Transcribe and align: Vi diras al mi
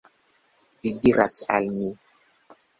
Vi 0.81 0.95
diras 1.05 1.37
al 1.59 1.71
mi 1.79 1.95